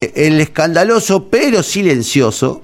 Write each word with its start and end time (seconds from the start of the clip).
el 0.00 0.40
escandaloso 0.40 1.28
pero 1.28 1.64
silencioso 1.64 2.62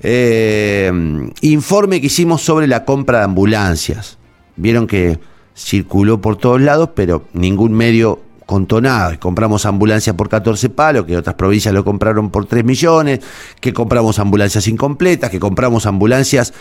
eh, 0.00 0.92
informe 1.40 2.00
que 2.00 2.06
hicimos 2.06 2.42
sobre 2.42 2.68
la 2.68 2.84
compra 2.84 3.18
de 3.18 3.24
ambulancias. 3.24 4.16
Vieron 4.54 4.86
que 4.86 5.18
circuló 5.56 6.20
por 6.20 6.36
todos 6.36 6.60
lados, 6.60 6.90
pero 6.94 7.24
ningún 7.32 7.72
medio 7.72 8.20
contó 8.48 8.80
nada. 8.80 9.20
Compramos 9.20 9.66
ambulancias 9.66 10.16
por 10.16 10.30
14 10.30 10.70
palos, 10.70 11.04
que 11.04 11.18
otras 11.18 11.34
provincias 11.34 11.74
lo 11.74 11.84
compraron 11.84 12.30
por 12.30 12.46
3 12.46 12.64
millones, 12.64 13.20
que 13.60 13.74
compramos 13.74 14.18
ambulancias 14.18 14.66
incompletas, 14.68 15.28
que 15.28 15.38
compramos 15.38 15.84
ambulancias 15.84 16.54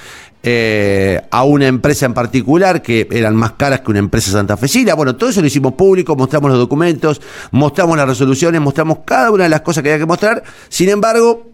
eh, 0.44 1.22
a 1.32 1.46
una 1.46 1.68
empresa 1.68 2.06
en 2.06 2.14
particular 2.14 2.82
que 2.82 3.08
eran 3.10 3.38
más 3.38 3.54
caras 3.54 3.80
que 3.80 3.92
una 3.92 4.00
empresa 4.00 4.32
santafesina. 4.32 4.96
Bueno, 4.96 5.16
todo 5.16 5.30
eso 5.30 5.40
lo 5.40 5.48
hicimos 5.48 5.76
público, 5.76 6.14
mostramos 6.18 6.52
los 6.52 6.60
documentos, 6.60 7.22
mostramos 7.52 7.96
las 7.96 8.06
resoluciones, 8.06 8.60
mostramos 8.60 8.98
cada 9.06 9.32
una 9.32 9.46
de 9.46 9.50
las 9.50 9.62
cosas 9.62 9.82
que 9.82 9.88
había 9.88 10.00
que 10.00 10.08
mostrar. 10.08 10.44
Sin 10.68 10.90
embargo, 10.90 11.54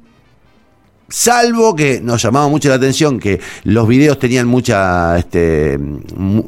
Salvo 1.16 1.76
que 1.76 2.02
nos 2.02 2.24
llamaba 2.24 2.48
mucho 2.48 2.70
la 2.70 2.76
atención 2.76 3.20
que 3.20 3.40
los 3.66 3.88
videos 3.88 4.18
tenían 4.18 4.52
este, 5.16 5.78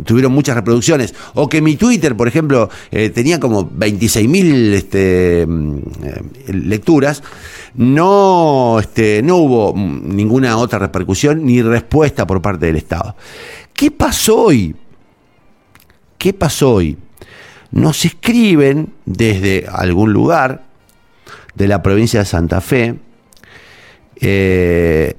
tuvieron 0.03 0.31
muchas 0.31 0.55
reproducciones, 0.55 1.13
o 1.35 1.47
que 1.47 1.61
mi 1.61 1.75
Twitter, 1.75 2.17
por 2.17 2.27
ejemplo, 2.27 2.67
eh, 2.89 3.11
tenía 3.11 3.39
como 3.39 3.69
26.000 3.69 4.73
este, 4.73 5.45
mm, 5.47 5.77
eh, 6.01 6.53
lecturas, 6.53 7.21
no, 7.75 8.77
este, 8.79 9.21
no 9.21 9.35
hubo 9.37 9.73
ninguna 9.75 10.57
otra 10.57 10.79
repercusión 10.79 11.45
ni 11.45 11.61
respuesta 11.61 12.25
por 12.25 12.41
parte 12.41 12.65
del 12.65 12.77
Estado. 12.77 13.15
¿Qué 13.71 13.91
pasó 13.91 14.45
hoy? 14.45 14.75
¿Qué 16.17 16.33
pasó 16.33 16.73
hoy? 16.73 16.97
Nos 17.69 18.03
escriben 18.03 18.93
desde 19.05 19.67
algún 19.71 20.11
lugar 20.11 20.63
de 21.53 21.67
la 21.67 21.83
provincia 21.83 22.21
de 22.21 22.25
Santa 22.25 22.61
Fe, 22.61 23.04
eh, 24.15 25.15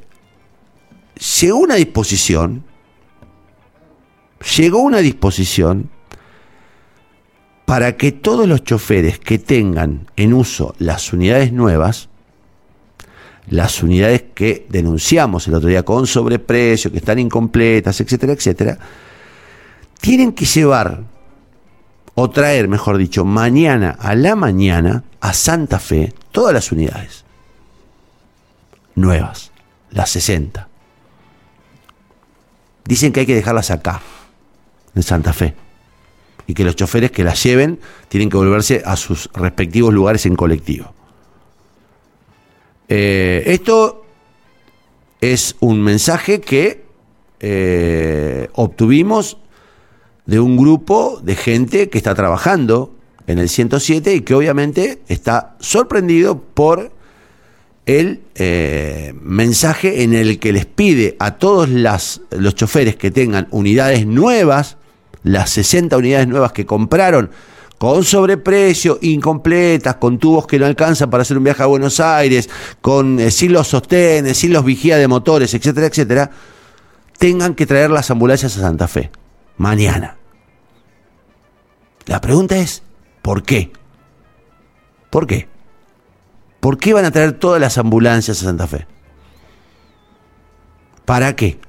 llegó 1.41 1.58
una 1.58 1.75
disposición, 1.75 2.64
llegó 4.56 4.80
una 4.80 4.98
disposición 4.98 5.91
para 7.64 7.97
que 7.97 8.12
todos 8.12 8.47
los 8.47 8.64
choferes 8.64 9.19
que 9.19 9.39
tengan 9.39 10.08
en 10.17 10.33
uso 10.33 10.74
las 10.78 11.12
unidades 11.12 11.52
nuevas, 11.52 12.08
las 13.48 13.83
unidades 13.83 14.24
que 14.34 14.67
denunciamos 14.69 15.47
el 15.48 15.55
otro 15.55 15.69
día 15.69 15.84
con 15.84 16.06
sobreprecio, 16.06 16.91
que 16.91 16.98
están 16.98 17.19
incompletas, 17.19 18.00
etcétera, 18.00 18.33
etcétera, 18.33 18.78
tienen 20.00 20.33
que 20.33 20.44
llevar 20.44 21.05
o 22.14 22.30
traer, 22.30 22.69
mejor 22.69 22.97
dicho, 22.97 23.24
mañana 23.24 23.97
a 23.98 24.14
la 24.14 24.36
mañana 24.36 25.05
a 25.20 25.33
Santa 25.34 25.78
Fe 25.78 26.14
todas 26.30 26.55
las 26.55 26.72
unidades 26.72 27.25
nuevas, 28.97 29.52
las 29.91 30.11
60. 30.11 30.69
Dicen 32.84 33.12
que 33.12 33.20
hay 33.20 33.27
que 33.27 33.34
dejarlas 33.34 33.70
acá, 33.70 34.00
en 34.94 35.02
Santa 35.02 35.33
Fe, 35.33 35.55
y 36.47 36.55
que 36.55 36.64
los 36.64 36.75
choferes 36.75 37.12
que 37.12 37.22
las 37.22 37.42
lleven 37.42 37.78
tienen 38.08 38.28
que 38.28 38.36
volverse 38.36 38.83
a 38.84 38.97
sus 38.97 39.30
respectivos 39.34 39.94
lugares 39.94 40.27
en 40.27 40.34
colectivo. 40.34 40.92
Eh, 42.89 43.42
esto 43.47 44.05
es 45.20 45.56
un 45.61 45.80
mensaje 45.83 46.41
que 46.41 46.84
eh, 47.41 48.48
obtuvimos 48.55 49.39
de 50.24 50.41
un 50.41 50.56
grupo 50.56 51.20
de 51.22 51.36
gente 51.36 51.89
que 51.89 51.98
está 51.98 52.14
trabajando 52.14 52.94
en 53.27 53.39
el 53.39 53.48
107 53.48 54.14
y 54.14 54.20
que 54.22 54.34
obviamente 54.34 55.02
está 55.08 55.56
sorprendido 55.61 56.41
por 56.41 56.92
el 57.87 58.20
eh, 58.34 59.15
mensaje 59.23 60.03
en 60.03 60.12
el 60.12 60.41
que 60.41 60.53
les 60.53 60.67
pide 60.67 61.17
a 61.20 61.37
todos 61.39 61.69
los 61.69 62.55
choferes 62.56 62.97
que 62.97 63.12
tengan 63.12 63.47
unidades 63.53 64.06
nuevas, 64.06 64.77
las 65.23 65.51
60 65.51 65.96
unidades 65.96 66.27
nuevas 66.27 66.52
que 66.52 66.67
compraron 66.67 67.30
con 67.79 68.05
sobreprecio, 68.05 68.98
incompletas, 69.02 69.96
con 69.96 70.19
tubos 70.19 70.46
que 70.46 70.58
no 70.58 70.67
alcanzan 70.67 71.11
para 71.11 71.23
hacer 71.23 71.39
un 71.39 71.45
viaje 71.45 71.63
a 71.63 71.67
Buenos 71.67 72.01
Aires, 72.01 72.51
con 72.80 73.20
eh, 73.20 73.30
sin 73.30 73.52
los 73.52 73.69
sostenes, 73.69 74.36
sin 74.36 74.52
los 74.52 74.64
vigías 74.64 74.98
de 74.98 75.07
motores, 75.07 75.55
etcétera, 75.55 75.86
etcétera, 75.86 76.30
tengan 77.19 77.55
que 77.55 77.67
traer 77.67 77.91
las 77.91 78.11
ambulancias 78.11 78.57
a 78.57 78.63
Santa 78.63 78.89
Fe 78.89 79.11
mañana. 79.58 80.17
La 82.07 82.20
pregunta 82.20 82.57
es, 82.57 82.83
¿por 83.23 83.42
qué? 83.42 83.70
¿Por 85.11 85.27
qué? 85.27 85.55
¿Por 86.66 86.78
qué 86.78 86.92
van 86.92 87.04
a 87.04 87.12
traer 87.12 87.34
todas 87.34 87.60
las 87.60 87.78
ambulancias 87.78 88.42
a 88.42 88.46
Santa 88.46 88.66
Fe? 88.66 88.88
¿Para 91.04 91.36
qué? 91.36 91.60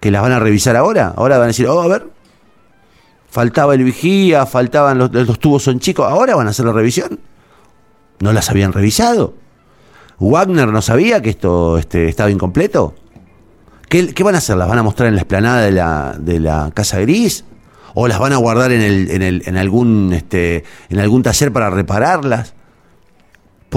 ¿Que 0.00 0.10
las 0.10 0.22
van 0.22 0.32
a 0.32 0.38
revisar 0.38 0.76
ahora? 0.76 1.12
Ahora 1.14 1.36
van 1.36 1.44
a 1.44 1.48
decir, 1.48 1.66
oh, 1.66 1.82
a 1.82 1.86
ver, 1.86 2.08
faltaba 3.28 3.74
el 3.74 3.84
vigía, 3.84 4.46
faltaban 4.46 4.96
los, 4.96 5.12
los 5.12 5.38
tubos 5.38 5.64
son 5.64 5.78
chicos, 5.78 6.10
ahora 6.10 6.34
van 6.34 6.46
a 6.46 6.50
hacer 6.52 6.64
la 6.64 6.72
revisión. 6.72 7.20
¿No 8.20 8.32
las 8.32 8.48
habían 8.48 8.72
revisado? 8.72 9.34
¿Wagner 10.20 10.68
no 10.68 10.80
sabía 10.80 11.20
que 11.20 11.28
esto 11.28 11.76
este, 11.76 12.08
estaba 12.08 12.30
incompleto? 12.30 12.94
¿Qué, 13.90 14.10
van 14.24 14.36
a 14.36 14.38
hacer? 14.38 14.56
¿Las 14.56 14.70
van 14.70 14.78
a 14.78 14.84
mostrar 14.84 15.10
en 15.10 15.16
la 15.16 15.20
esplanada 15.20 15.60
de 15.60 15.72
la, 15.72 16.16
de 16.18 16.40
la 16.40 16.70
Casa 16.72 16.98
Gris? 17.00 17.44
¿O 17.92 18.08
las 18.08 18.20
van 18.20 18.32
a 18.32 18.38
guardar 18.38 18.72
en, 18.72 18.80
el, 18.80 19.10
en, 19.10 19.20
el, 19.20 19.42
en, 19.44 19.58
algún, 19.58 20.14
este, 20.14 20.64
en 20.88 20.98
algún 20.98 21.22
taller 21.22 21.52
para 21.52 21.68
repararlas? 21.68 22.55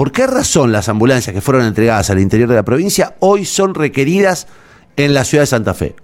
¿Por 0.00 0.12
qué 0.12 0.26
razón 0.26 0.72
las 0.72 0.88
ambulancias 0.88 1.34
que 1.34 1.42
fueron 1.42 1.66
entregadas 1.66 2.08
al 2.08 2.20
interior 2.20 2.48
de 2.48 2.54
la 2.54 2.62
provincia 2.62 3.16
hoy 3.18 3.44
son 3.44 3.74
requeridas 3.74 4.46
en 4.96 5.12
la 5.12 5.24
ciudad 5.24 5.42
de 5.42 5.46
Santa 5.46 5.74
Fe? 5.74 5.94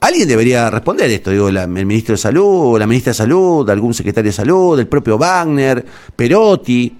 Alguien 0.00 0.26
debería 0.26 0.70
responder 0.70 1.10
esto, 1.10 1.30
digo, 1.30 1.50
el 1.50 1.68
ministro 1.68 2.14
de 2.14 2.16
Salud, 2.16 2.78
la 2.78 2.86
ministra 2.86 3.10
de 3.10 3.16
Salud, 3.16 3.68
algún 3.68 3.92
secretario 3.92 4.30
de 4.30 4.34
Salud, 4.34 4.80
el 4.80 4.86
propio 4.86 5.18
Wagner, 5.18 5.84
Perotti. 6.16 6.96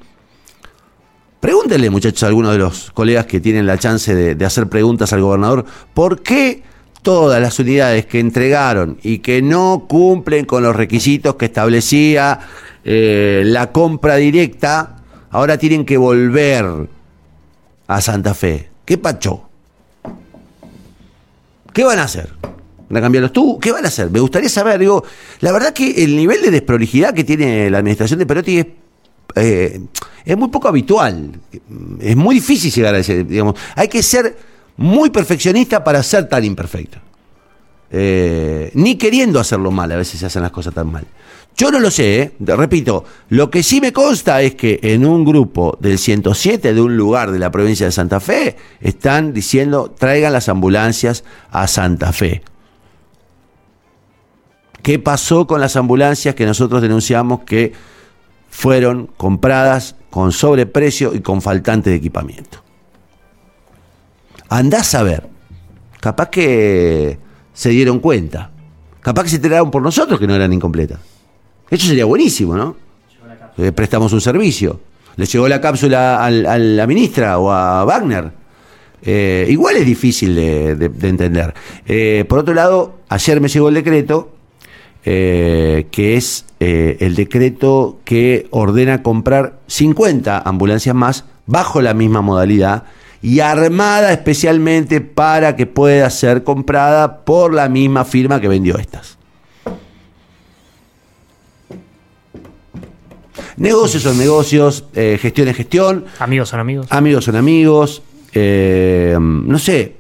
Pregúntenle, 1.41 1.89
muchachos, 1.89 2.25
a 2.25 2.27
algunos 2.27 2.53
de 2.53 2.59
los 2.59 2.91
colegas 2.91 3.25
que 3.25 3.41
tienen 3.41 3.67
la 3.67 3.79
chance 3.79 4.35
de 4.35 4.45
hacer 4.45 4.69
preguntas 4.69 5.15
al 5.15 5.23
gobernador, 5.23 5.65
¿por 5.95 6.21
qué 6.21 6.63
todas 7.05 7.41
las 7.41 7.59
unidades 7.59 8.07
que 8.07 8.19
entregaron 8.19 8.99
y 9.03 9.19
que 9.19 9.43
no 9.43 9.85
cumplen 9.87 10.47
con 10.47 10.63
los 10.63 10.75
requisitos 10.75 11.37
que 11.37 11.45
establecía 11.45 12.41
eh, 12.85 13.43
la 13.45 13.73
compra 13.73 14.17
directa, 14.17 14.97
ahora 15.31 15.59
tienen 15.59 15.85
que 15.85 15.97
volver 15.97 16.89
a 17.87 18.01
Santa 18.01 18.35
Fe. 18.35 18.71
¿Qué 18.85 18.99
pacho? 18.99 19.49
¿Qué 21.73 21.83
van 21.83 21.99
a 21.99 22.05
hacer? 22.05 22.31
¿Van 22.89 22.99
a 22.99 23.01
cambiarlos 23.01 23.33
tú? 23.33 23.59
¿Qué 23.59 23.73
van 23.73 23.85
a 23.85 23.89
hacer? 23.89 24.11
Me 24.11 24.21
gustaría 24.21 24.49
saber, 24.49 24.79
digo, 24.79 25.03
la 25.41 25.51
verdad 25.51 25.73
que 25.73 26.05
el 26.05 26.15
nivel 26.15 26.43
de 26.43 26.51
desprolijidad 26.51 27.15
que 27.15 27.25
tiene 27.25 27.71
la 27.71 27.79
administración 27.79 28.19
de 28.19 28.27
Perotti 28.27 28.59
es, 28.59 28.67
eh, 29.35 29.81
es 30.25 30.37
muy 30.37 30.49
poco 30.49 30.69
habitual. 30.69 31.33
Es 32.01 32.17
muy 32.17 32.37
difícil 32.37 32.73
llegar 32.73 32.95
a 32.95 32.99
ese, 32.99 33.25
digamos, 33.25 33.57
hay 33.75 33.89
que 33.89 34.03
ser 34.03 34.37
muy 34.77 35.11
perfeccionista 35.11 35.83
para 35.83 36.03
ser 36.03 36.29
tan 36.29 36.45
imperfecto. 36.45 36.99
Eh, 37.91 38.71
ni 38.75 38.97
queriendo 38.97 39.41
hacerlo 39.41 39.71
mal, 39.71 39.91
a 39.93 39.97
veces 39.97 40.21
se 40.21 40.27
hacen 40.27 40.43
las 40.43 40.51
cosas 40.51 40.75
tan 40.75 40.91
mal. 40.91 41.07
Yo 41.57 41.71
no 41.71 41.79
lo 41.79 41.91
sé, 41.91 42.21
¿eh? 42.21 42.33
repito, 42.41 43.05
lo 43.29 43.49
que 43.49 43.63
sí 43.63 43.81
me 43.81 43.93
consta 43.93 44.43
es 44.43 44.57
que 44.57 44.81
en 44.83 45.07
un 45.07 45.25
grupo 45.25 45.79
del 45.81 45.99
107 45.99 46.75
de 46.75 46.81
un 46.81 46.97
lugar 46.97 47.31
de 47.31 47.39
la 47.39 47.53
provincia 47.53 47.87
de 47.87 47.93
Santa 47.93 48.19
Fe 48.19 48.57
están 48.81 49.33
diciendo 49.33 49.95
traigan 49.97 50.33
las 50.33 50.49
ambulancias 50.49 51.23
a 51.53 51.69
Santa 51.69 52.13
Fe. 52.13 52.43
¿Qué 54.83 54.99
pasó 54.99 55.47
con 55.47 55.61
las 55.61 55.77
ambulancias 55.77 56.35
que 56.35 56.45
nosotros 56.45 56.83
denunciamos 56.83 57.45
que 57.45 57.73
fueron 58.51 59.07
compradas 59.17 59.95
con 60.11 60.33
sobreprecio 60.33 61.15
y 61.15 61.21
con 61.21 61.41
faltante 61.41 61.91
de 61.91 61.97
equipamiento? 61.97 62.65
Andás 64.49 64.95
a 64.97 65.05
ver, 65.05 65.29
capaz 66.01 66.31
que 66.31 67.19
se 67.53 67.69
dieron 67.69 68.01
cuenta, 68.01 68.51
capaz 69.01 69.23
que 69.23 69.29
se 69.31 69.37
enteraron 69.37 69.71
por 69.71 69.83
nosotros 69.83 70.19
que 70.19 70.27
no 70.27 70.35
eran 70.35 70.53
incompletas. 70.53 71.14
Eso 71.71 71.87
sería 71.87 72.05
buenísimo, 72.05 72.57
¿no? 72.57 72.77
Eh, 73.59 73.73
prestamos 73.73 74.13
un 74.13 74.21
servicio. 74.21 74.81
Le 75.17 75.27
llegó 75.27 75.49
la 75.49 75.61
cápsula 75.61 76.25
a 76.25 76.31
la 76.31 76.87
ministra 76.87 77.39
o 77.39 77.51
a 77.53 77.85
Wagner. 77.85 78.33
Eh, 79.03 79.47
igual 79.51 79.77
es 79.77 79.87
difícil 79.87 80.35
de, 80.35 80.91
entender. 81.03 81.55
Eh, 81.87 82.25
por 82.29 82.41
otro 82.41 82.55
lado, 82.55 82.99
ayer 83.09 83.41
me 83.41 83.49
llegó 83.49 83.69
el 83.69 83.75
decreto, 83.75 84.31
que 85.05 85.85
es 86.17 86.47
el 86.59 87.15
decreto 87.15 87.99
que 88.05 88.47
ordena 88.51 89.03
comprar 89.03 89.59
50 89.67 90.39
ambulancias 90.39 90.95
más 90.95 91.27
bajo 91.47 91.83
la 91.83 91.93
misma 91.93 92.23
modalidad 92.23 92.85
y 93.21 93.41
armada 93.41 94.13
especialmente 94.13 95.01
para 95.03 95.57
que 95.57 95.67
pueda 95.67 96.09
ser 96.11 96.43
comprada 96.43 97.25
por 97.25 97.53
la 97.53 97.69
misma 97.69 98.05
firma 98.05 98.41
que 98.41 98.49
vendió 98.49 98.79
estas. 98.79 99.19
Negocios 103.57 104.03
son 104.03 104.19
negocios, 104.19 104.85
eh, 104.95 105.19
gestión 105.21 105.49
es 105.49 105.57
gestión, 105.57 106.05
Amigos 106.19 106.49
son 106.49 106.61
amigos. 106.61 106.87
amigos 106.91 107.25
son 107.25 107.37
amigos. 107.37 108.03
eh, 108.33 109.17
no 109.21 109.59
sé, 109.59 109.97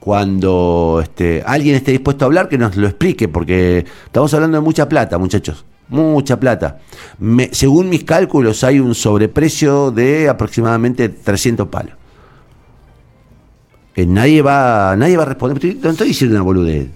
cuando 0.00 1.00
este, 1.02 1.42
alguien 1.46 1.74
esté 1.76 1.90
dispuesto 1.92 2.24
a 2.24 2.26
hablar, 2.26 2.48
que 2.48 2.56
nos 2.58 2.76
lo 2.76 2.86
explique, 2.86 3.28
porque 3.28 3.84
estamos 4.06 4.32
hablando 4.34 4.56
de 4.58 4.62
mucha 4.64 4.88
plata, 4.88 5.18
muchachos. 5.18 5.64
Mucha 5.88 6.40
plata. 6.40 6.78
Me- 7.18 7.50
según 7.52 7.88
mis 7.88 8.02
cálculos, 8.04 8.64
hay 8.64 8.80
un 8.80 8.94
sobreprecio 8.94 9.90
de 9.90 10.28
aproximadamente 10.28 11.08
300 11.08 11.68
palos. 11.68 11.94
Eh, 13.94 14.04
nadie 14.06 14.42
va 14.42 14.94
nadie 14.96 15.16
va 15.16 15.22
a 15.22 15.26
responder. 15.26 15.56
Estoy- 15.58 15.78
No 15.82 15.90
estoy 15.90 16.08
diciendo 16.08 16.36
una 16.36 16.44
boludez. 16.44 16.88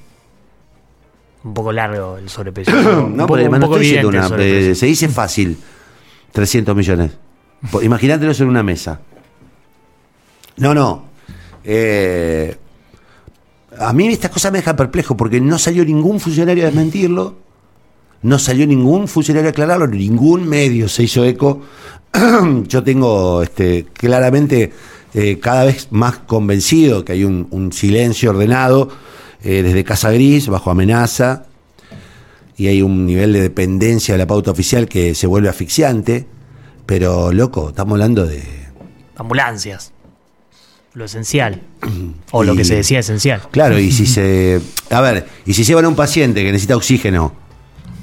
Un 1.45 1.55
poco 1.55 1.73
largo 1.73 2.17
el 2.19 2.29
sobreprecio. 2.29 2.75
No, 2.83 3.01
un 3.07 3.13
pero 3.15 3.27
poco, 3.27 3.33
un 3.35 3.39
además 3.41 3.61
no 3.61 3.67
poco 3.67 3.77
estoy 3.77 3.87
diciendo 3.87 4.09
una. 4.09 4.29
eh, 4.43 4.75
se 4.75 4.87
dice 4.87 5.09
fácil. 5.09 5.57
300 6.33 6.75
millones. 6.77 7.13
Po- 7.71 7.83
Imagínatelo 7.83 8.33
en 8.33 8.49
una 8.49 8.63
mesa. 8.63 9.01
No, 10.57 10.75
no. 10.75 11.05
Eh, 11.65 12.57
a 13.79 13.93
mí 13.93 14.09
estas 14.09 14.31
cosas 14.31 14.53
me 14.53 14.59
dejan 14.59 14.77
perplejo 14.77 15.17
porque 15.17 15.41
no 15.41 15.59
salió 15.59 15.85
ningún 15.85 16.21
funcionario 16.21 16.65
a 16.65 16.67
desmentirlo. 16.67 17.37
No 18.23 18.39
salió 18.39 18.67
ningún 18.67 19.09
funcionario 19.09 19.49
a 19.49 19.53
aclararlo, 19.53 19.87
ningún 19.87 20.47
medio 20.49 20.89
se 20.89 21.05
hizo 21.05 21.25
eco. 21.25 21.63
Yo 22.69 22.83
tengo 22.83 23.43
este, 23.43 23.87
claramente 23.95 24.73
eh, 25.15 25.39
cada 25.41 25.65
vez 25.65 25.89
más 25.91 26.19
convencido 26.19 27.05
que 27.05 27.13
hay 27.13 27.25
un, 27.25 27.47
un 27.51 27.73
silencio 27.73 28.31
ordenado 28.31 28.91
eh, 29.43 29.63
desde 29.63 29.85
Casa 29.85 30.11
Gris, 30.11 30.49
bajo 30.49 30.71
amenaza, 30.71 31.47
y 32.61 32.69
hay 32.69 32.83
un 32.83 33.07
nivel 33.07 33.33
de 33.33 33.41
dependencia 33.41 34.13
de 34.13 34.19
la 34.19 34.27
pauta 34.27 34.51
oficial 34.51 34.87
que 34.87 35.15
se 35.15 35.27
vuelve 35.27 35.49
asfixiante. 35.49 36.27
Pero, 36.85 37.33
loco, 37.33 37.71
estamos 37.71 37.93
hablando 37.95 38.27
de. 38.27 38.43
Ambulancias. 39.17 39.93
Lo 40.93 41.07
esencial. 41.07 41.63
O 42.33 42.45
lo 42.45 42.55
que 42.55 42.65
se 42.67 42.75
decía 42.75 42.99
esencial. 42.99 43.41
Claro, 43.51 43.79
y 43.79 43.91
si 43.91 44.05
se. 44.15 44.61
A 44.91 45.01
ver, 45.01 45.27
y 45.47 45.55
si 45.55 45.65
llevan 45.65 45.87
a 45.87 45.89
un 45.89 45.97
paciente 45.97 46.43
que 46.43 46.53
necesita 46.53 46.77
oxígeno 46.77 47.33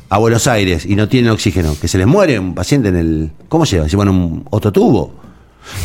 a 0.10 0.18
Buenos 0.18 0.48
Aires 0.48 0.86
y 0.88 0.96
no 0.96 1.08
tiene 1.08 1.30
oxígeno, 1.30 1.76
que 1.80 1.88
se 1.88 2.00
les 2.00 2.08
muere 2.08 2.40
un 2.40 2.56
paciente 2.56 2.90
en 2.90 2.96
el. 2.96 3.32
¿Cómo 3.50 3.64
se 3.66 3.76
llama? 3.76 3.88
¿Llevan 3.90 4.10
un 4.10 4.44
otro 4.50 4.72
tubo? 4.72 5.14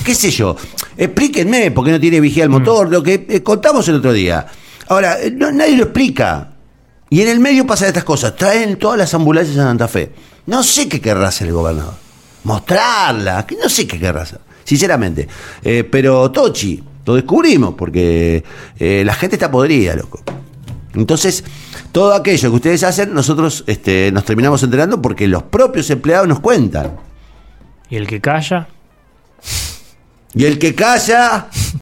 ¿Qué 0.02 0.14
sé 0.14 0.30
yo? 0.30 0.56
Explíquenme 0.96 1.72
por 1.72 1.84
qué 1.84 1.90
no 1.90 2.00
tiene 2.00 2.20
vigía 2.20 2.44
el 2.44 2.50
motor, 2.50 2.88
lo 2.90 3.02
que 3.02 3.26
eh, 3.28 3.42
contamos 3.42 3.86
el 3.88 3.96
otro 3.96 4.14
día. 4.14 4.46
Ahora, 4.88 5.18
no- 5.34 5.52
nadie 5.52 5.76
lo 5.76 5.82
explica. 5.84 6.51
Y 7.12 7.20
en 7.20 7.28
el 7.28 7.40
medio 7.40 7.66
pasan 7.66 7.88
estas 7.88 8.04
cosas. 8.04 8.34
Traen 8.34 8.78
todas 8.78 8.96
las 8.96 9.12
ambulancias 9.12 9.58
a 9.58 9.64
Santa 9.64 9.86
Fe. 9.86 10.12
No 10.46 10.62
sé 10.62 10.88
qué 10.88 10.98
querrá 10.98 11.28
hacer 11.28 11.46
el 11.48 11.52
gobernador. 11.52 11.92
Mostrarla. 12.44 13.46
que 13.46 13.54
No 13.56 13.68
sé 13.68 13.86
qué 13.86 14.00
querrá 14.00 14.22
hacer. 14.22 14.40
Sinceramente. 14.64 15.28
Eh, 15.62 15.84
pero 15.84 16.30
Tochi, 16.30 16.82
lo 17.04 17.14
descubrimos 17.14 17.74
porque 17.74 18.42
eh, 18.78 19.02
la 19.04 19.12
gente 19.12 19.36
está 19.36 19.50
podrida, 19.50 19.94
loco. 19.94 20.22
Entonces, 20.94 21.44
todo 21.92 22.14
aquello 22.14 22.48
que 22.48 22.56
ustedes 22.56 22.82
hacen, 22.82 23.12
nosotros 23.12 23.62
este, 23.66 24.10
nos 24.10 24.24
terminamos 24.24 24.62
enterando 24.62 25.02
porque 25.02 25.28
los 25.28 25.42
propios 25.42 25.90
empleados 25.90 26.26
nos 26.26 26.40
cuentan. 26.40 26.96
Y 27.90 27.96
el 27.96 28.06
que 28.06 28.22
calla, 28.22 28.68
Y 30.32 30.46
el 30.46 30.58
que 30.58 30.74
calla, 30.74 31.48